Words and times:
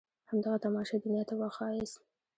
همدغه 0.31 0.57
تماشه 0.65 0.95
دنيا 1.05 1.23
ته 1.29 1.33
وښاياست. 1.39 1.99